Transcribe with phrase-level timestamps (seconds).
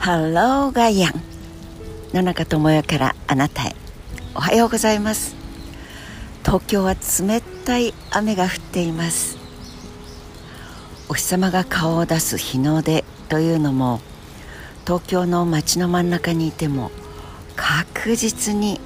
[0.00, 1.12] ハローガイアン
[2.14, 3.76] 野中智代からあなたへ。
[4.34, 5.36] おはようございます。
[6.42, 9.36] 東京は冷たい雨が降っています。
[11.10, 14.00] お日様が顔を出す日の出というのも
[14.86, 16.90] 東京の街の真ん中にいても
[17.54, 18.80] 確実に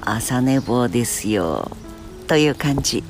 [0.00, 1.70] 朝寝坊ですよ。
[2.26, 3.04] という感じ。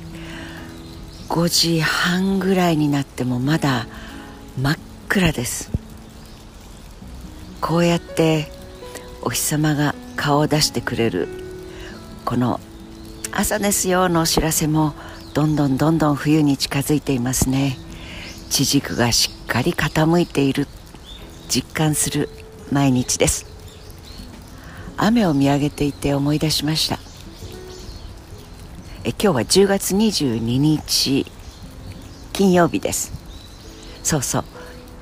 [1.29, 3.87] 5時半ぐらいになってもまだ
[4.61, 5.78] 真っ暗です。
[7.69, 8.47] こうやって
[9.21, 11.27] お日様が顔を出してくれる。
[12.25, 12.59] この
[13.31, 14.95] 「朝ですよ」のお知らせも
[15.35, 17.77] どんどんどんどん冬に近づいていますね。
[18.49, 20.67] 地軸がしっかり傾いている
[21.47, 22.29] 実感する
[22.71, 23.45] 毎日です。
[24.97, 26.97] 雨を見上げていて思い出しました。
[29.03, 31.31] え今日は10月22日
[32.33, 33.11] 金曜日です。
[34.01, 34.43] そうそう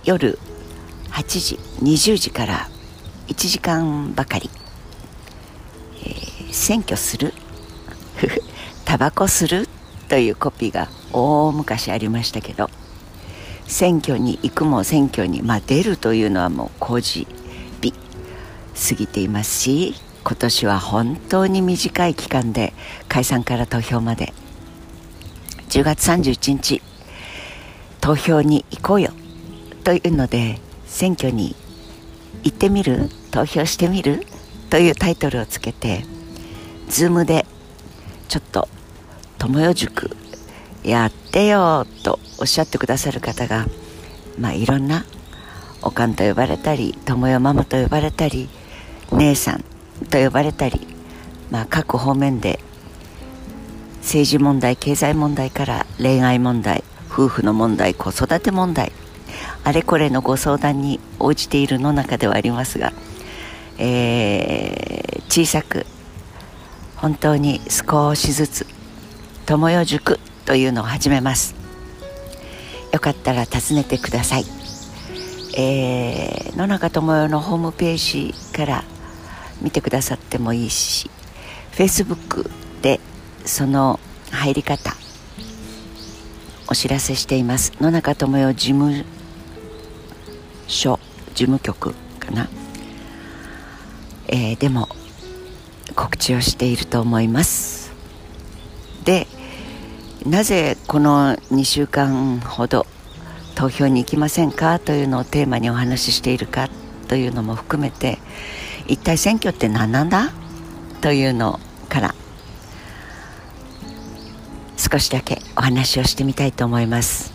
[0.04, 0.38] 夜
[1.18, 2.70] 8時20時から
[3.28, 4.52] 1時間ばかり、
[6.06, 7.34] えー、選挙する。
[8.86, 9.68] タバコする
[10.10, 12.70] というコピーが大昔ありましたけど
[13.66, 17.30] 選挙に行くも選挙に、まあ、出るというのはもう公示
[17.82, 17.94] 日
[18.90, 19.94] 過ぎていますし
[20.24, 22.74] 今年は本当に短い期間で
[23.10, 24.34] 解散から投票まで。
[25.70, 26.82] 10月31日
[28.00, 29.12] 投票に行こうよ
[29.84, 30.62] というので
[30.98, 31.56] 選挙に
[32.42, 34.26] 行ってみる投票してみる
[34.72, 36.04] というタイトルをつけて
[36.90, 37.46] Zoom で
[38.28, 38.68] ちょっと
[39.38, 40.18] 友よ塾
[40.84, 43.68] やってよとおっしゃってくださる方が
[44.40, 45.06] まあいろんな
[45.84, 48.50] おかんと呼ばれたり友よママと呼ばれたり
[49.12, 49.64] 姉さん
[50.10, 50.88] と呼ばれたり
[51.52, 52.60] まあ各方面で
[54.02, 58.92] 政治問題経済問題から恋愛問題夫婦の問題子育て問題
[59.68, 62.94] あれこれのご相談に応じているの中ではありますが、
[63.78, 65.86] えー、小さく
[66.96, 68.66] 本当に少しずつ
[69.46, 71.54] 友よ塾というのを始めます。
[72.94, 74.46] よかったら訪ねてください、
[75.58, 78.86] えー、野中智代のホームページから
[79.62, 81.12] 見てくださってもいいし
[81.74, 82.50] Facebook
[82.82, 83.02] で
[83.44, 84.00] その
[84.32, 84.96] 入り方
[86.70, 87.74] お知らせしています。
[87.82, 89.17] 野中智代事務
[90.68, 91.00] 所
[91.34, 92.50] 事務局かな、
[94.28, 94.90] えー、でも
[95.96, 97.92] 告知をしていると思います。
[99.04, 99.28] で
[100.26, 102.86] なぜこの2週間ほど
[103.56, 104.80] 投票に行きませんか？
[104.80, 106.70] というのをテーマにお話ししているか？
[107.08, 108.20] というのも含めて
[108.88, 110.32] 一体選挙って何なんだ？
[111.02, 112.16] というのから
[114.76, 117.32] 少しだけお話をしてみたいと思います。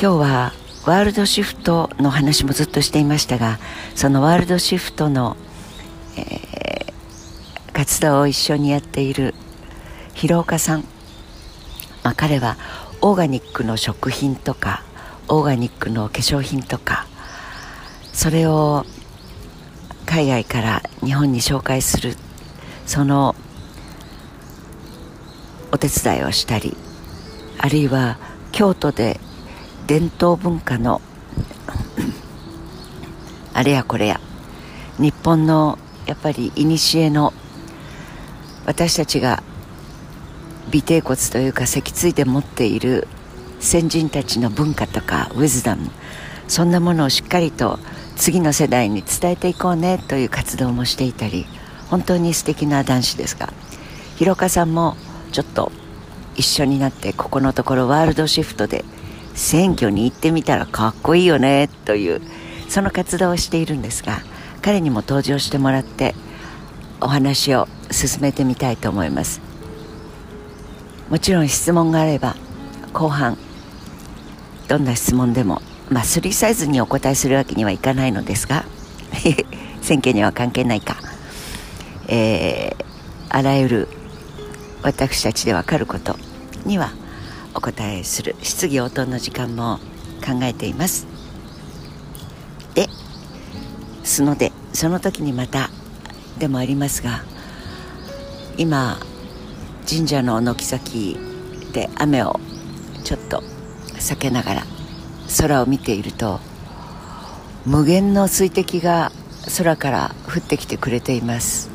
[0.00, 0.52] 今日は
[0.86, 3.58] ワールドシフトの話もずっとしていましたが
[3.94, 5.36] そのワールドシフトの、
[6.18, 9.34] えー、活動を一緒にやっている
[10.12, 10.84] 広岡さん、
[12.02, 12.58] まあ、彼は
[13.00, 14.82] オーガニックの食品とか
[15.28, 17.06] オーガニックの化粧品とか
[18.12, 18.84] それを
[20.04, 22.14] 海外から日本に紹介する
[22.86, 23.34] その
[25.72, 26.76] お手伝いをしたり
[27.58, 28.18] あるいは
[28.52, 29.18] 京都で
[29.86, 31.02] 伝統文化の
[33.52, 34.20] あれやこれや
[34.98, 37.32] 日本のやっぱり古の
[38.64, 39.42] 私たちが
[40.74, 43.06] 尾てい骨というか脊椎で持っている
[43.60, 45.90] 先人たちの文化とかウィズダム
[46.48, 47.78] そんなものをしっかりと
[48.16, 51.46] 次の世代に伝えていこうねという活動もしていたり
[51.90, 53.52] 本当に素敵な男子ですが
[54.16, 54.96] 広岡さんも
[55.32, 55.72] ちょっと
[56.36, 58.84] 一緒になってここのところワールドシフトで
[59.34, 62.22] 選挙に行ってみたらかっこいいよねという
[62.68, 64.20] その活動をしているんですが
[64.62, 66.14] 彼にも登場してもらって
[67.00, 69.54] お話を進めてみたいと思います。
[71.10, 72.34] もちろん質問があれば
[72.92, 73.36] 後半
[74.68, 75.60] どんな質問でも
[75.90, 78.64] まあスリーサイズにお答えするわけにはいかないのですが
[79.82, 80.96] 選挙には関係ないか、
[82.08, 82.84] えー、
[83.28, 83.88] あらゆる
[84.82, 86.16] 私たちで分かること
[86.64, 86.92] には
[87.54, 89.78] お答えする質疑応答の時間も
[90.24, 91.06] 考えています。
[92.74, 92.88] で
[94.02, 95.70] すのでその時にまた
[96.38, 97.22] でもありますが
[98.58, 98.98] 今
[99.88, 101.16] 神社の軒先
[101.72, 102.40] で雨を
[103.04, 103.42] ちょっと
[103.94, 104.62] 避けながら
[105.38, 106.40] 空を見ていると
[107.66, 109.12] 無限の水滴が
[109.56, 111.70] 空から降ってきてくれています。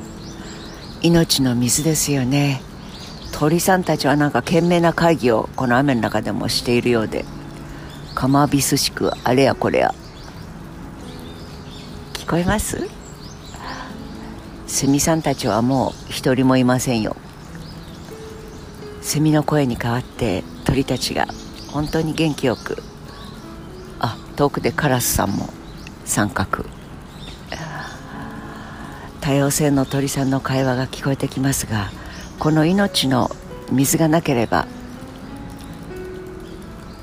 [1.02, 2.62] 命の水ですよね。
[3.32, 7.26] 鳥さんたちはなんか懸命な会議をこの雨の中でもしているようで。
[8.16, 9.94] かまびすしくあれやこれや。
[12.14, 12.90] 聞こえます？
[14.68, 17.16] セミさんたちはもう一人もいませんよ。
[19.02, 21.28] セミの声に代わって鳥たちが
[21.72, 22.84] 本当に元気よく。
[24.00, 25.48] あ遠くでカラスさんも
[26.04, 26.66] 三角。
[29.22, 31.92] 多様性の鳥さんの会話が聞こえてきますが
[32.40, 33.30] この命の
[33.70, 34.66] 水がなければ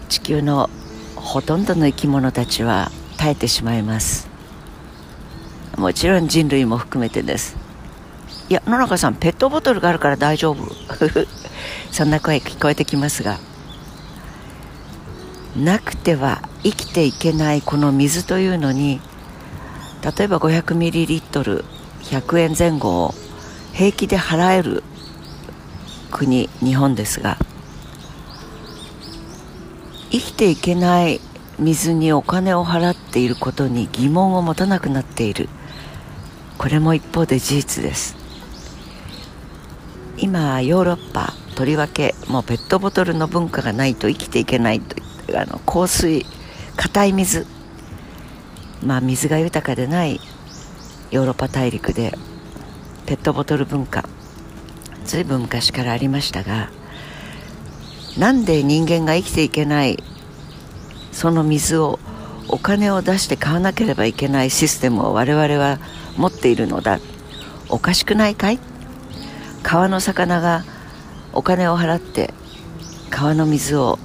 [0.09, 0.71] 地球の
[1.15, 4.29] ほとんどの生き物たちは耐えてしまいます。
[5.77, 7.56] もちろん人類も含めてです。
[8.49, 10.75] いや野中さんペットボトルがあるから大丈夫？
[11.93, 13.38] そんな声聞こえてきますが。
[15.55, 19.00] なくては生きていけないこの水というのに
[20.03, 23.15] 例えば 500ml100 円前後を
[23.73, 24.83] 平気で払える
[26.16, 27.36] 国日本ですが
[30.10, 31.20] 生きていけない
[31.58, 35.48] 水にお金を払っていることに疑問を持たなくなっている。
[36.56, 38.16] これも一方で事実です。
[40.16, 44.96] 今ヨーロッパとりわけもうペットボトルの文化がないと生きていけないと
[45.38, 46.24] あの香水
[46.76, 47.46] 硬い水。
[48.82, 50.18] まあ水が豊かでない
[51.10, 52.16] ヨーロッパ大陸で
[53.04, 54.08] ペットボトル文化
[55.06, 56.70] ずいぶん昔からありましたが
[58.19, 60.03] なんで人間が生きていけない
[61.12, 61.99] その水を
[62.49, 65.79] お金を出して買わなければいけないシステムを我々は
[66.17, 67.00] 持っているのだ。
[67.69, 68.61] おかしくないかい？
[69.62, 70.64] 川の魚が
[71.32, 72.32] お金を払って
[73.11, 73.99] 川の水を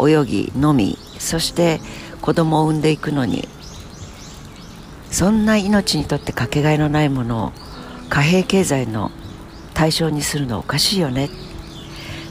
[0.00, 1.80] 泳ぎ飲みそして
[2.20, 3.48] 子供を産んでいくのに
[5.10, 7.52] そんな命にとってかけがえのないものを
[8.08, 9.10] 貨幣経済の
[9.80, 11.30] 対象にするのおかしいよね。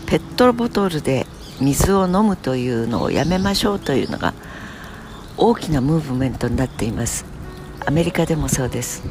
[0.06, 1.26] ペットボトルで
[1.60, 4.36] 水を飲むというのをやめましょうというのが
[5.36, 7.26] 大きなムーブメントになっています。
[7.88, 9.02] アメリカでもそうです。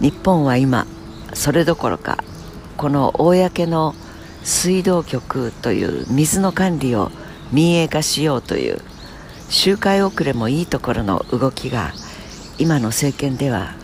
[0.00, 0.88] 日本は今
[1.34, 2.18] それどころか
[2.76, 3.94] この公の
[4.42, 7.12] 水道局という水の管理を
[7.52, 8.80] 民営化しようという
[9.50, 11.92] 周回遅れもいいところの動きが
[12.58, 13.80] 今の政権では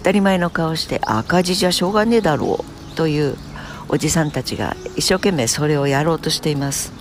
[0.00, 3.36] 当たり前の顔して赤字じゃしょうがねえだろうという
[3.86, 6.92] おじさんたちが一生懸命それをやろうとしています。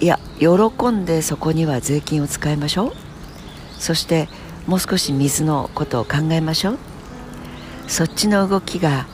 [0.00, 2.92] いや喜んでそこには税金を使いましょう。
[3.76, 4.28] そして
[4.68, 6.78] もう少し水のことを考えましょう。
[7.88, 9.06] そっちの動きが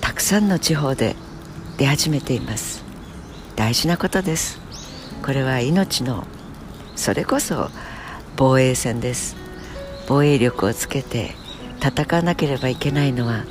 [0.00, 1.14] たくさんの地方で
[1.76, 2.82] 出始めています。
[3.54, 4.60] 大事なことです。
[5.22, 6.26] これは命の
[6.96, 7.70] それこそ
[8.36, 9.36] 防衛戦です。
[10.08, 11.36] 防衛力をつけて
[11.80, 13.44] 戦わなければいけないのは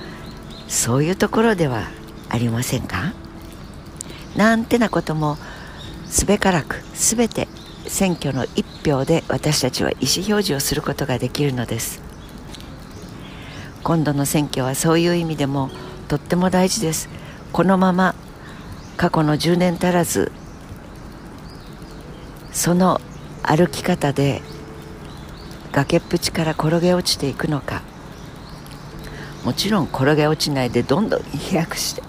[0.67, 1.87] そういうところでは
[2.29, 3.13] ありませんか？
[4.35, 5.37] なんてなことも
[6.07, 7.47] すべからくすべて
[7.87, 12.01] 選挙の一票で私たちは意思表示をすることができるのです。
[13.83, 15.69] 今度の選挙はそういう意味でも
[16.09, 17.09] とっても大事です。
[17.53, 18.13] このまま
[18.97, 20.31] 過去の10年足らず
[22.51, 22.99] その
[23.43, 24.41] 歩き方で
[25.71, 27.83] 崖っぷちから転げ落ちていくのか。
[29.47, 32.03] もちろん転げ落ちないでどんどん飛躍して。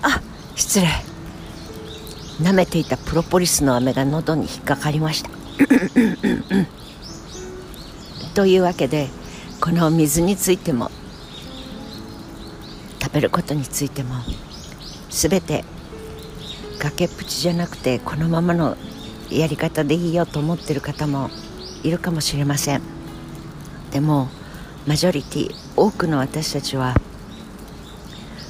[0.00, 0.22] あ
[0.56, 0.88] 失礼。
[2.40, 5.28] 舐めていたプロポリスの飴が喉に引っかかりました。
[8.34, 9.08] というわけで
[9.60, 10.90] この水についても
[13.00, 14.14] 食べることについても
[15.10, 15.64] 全て
[16.78, 18.76] 崖っぷちじゃなくてこのままの
[19.30, 21.30] やり方でいいよと思ってる方も
[21.82, 22.82] いるかもしれません。
[23.90, 24.28] でも
[24.86, 26.94] マジョリティ多くの私たちは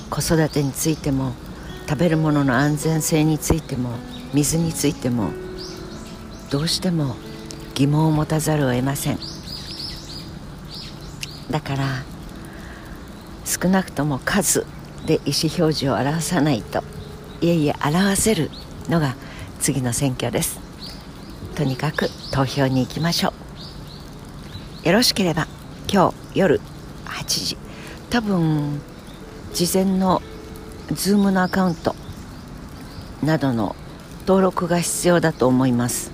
[0.08, 1.32] 子育てについても
[1.88, 3.90] 食べるものの安全性についても
[4.32, 5.30] 水についても
[6.50, 7.16] どうしても
[7.74, 9.18] 疑問を持たざるを得ません。
[11.50, 11.86] だから
[13.44, 14.66] 少なくとも数
[15.06, 16.82] で意思表示を表さないと
[17.40, 18.50] いえいえ表せる
[18.88, 19.16] のが
[19.60, 20.60] 次の選挙です。
[21.54, 23.32] とにかく投票に行きましょ
[24.84, 24.86] う。
[24.86, 25.46] よろしければ
[25.92, 26.60] 今日夜
[27.04, 27.56] 8時。
[28.10, 28.80] 多分
[29.52, 30.22] 事前の
[30.88, 31.94] Zoom のアカウント
[33.22, 33.76] などの
[34.20, 36.12] 登録が必要だと思います。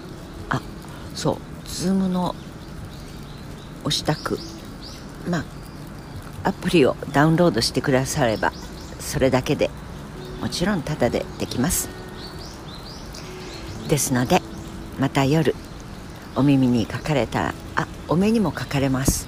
[0.49, 0.61] あ
[1.15, 1.37] そう。
[1.67, 2.35] Zoom の
[3.85, 4.39] お支度
[5.29, 5.45] まあ
[6.49, 8.53] アプリをダウンロードしてくだされば
[9.01, 9.71] それだけで
[10.41, 11.89] もちろんタダでできます。
[13.89, 14.41] ですので
[14.99, 15.55] また夜
[16.37, 19.27] お耳に書かれたらあお目にも書かれます。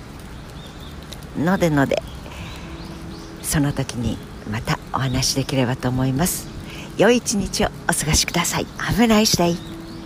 [1.37, 2.02] のでので
[3.42, 4.16] その時に
[4.50, 6.49] またお話しできればと思います。
[6.97, 8.66] 良い一日をお過ごしください。
[8.78, 9.57] Have a nice day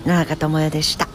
[0.06, 1.13] 野中智代でした。